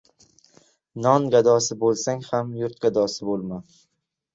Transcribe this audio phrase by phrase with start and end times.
[1.03, 3.67] Non gadosi bo'lsang ham, yurt gadosi bo'lma.